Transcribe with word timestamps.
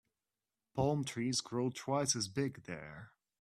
Palm 0.73 1.03
trees 1.05 1.41
grow 1.41 1.69
twice 1.69 2.15
as 2.15 2.27
big 2.27 2.63
there. 2.63 3.11